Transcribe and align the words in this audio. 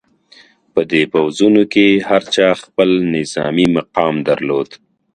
په 0.73 0.81
دې 0.91 1.01
پوځونو 1.13 1.63
کې 1.73 1.85
هر 2.09 2.21
چا 2.35 2.49
خپل 2.63 2.89
نظامي 3.15 3.67
مقام 3.77 4.15
درلود. 4.29 4.69